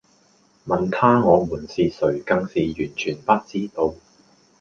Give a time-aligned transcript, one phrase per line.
[0.65, 3.93] 問她我們是誰更是完全不知道